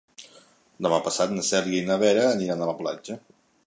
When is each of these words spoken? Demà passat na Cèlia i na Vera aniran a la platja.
Demà 0.85 0.99
passat 1.09 1.35
na 1.37 1.45
Cèlia 1.51 1.85
i 1.85 1.87
na 1.93 2.01
Vera 2.07 2.27
aniran 2.35 2.65
a 2.69 2.73
la 2.75 2.79
platja. 2.85 3.25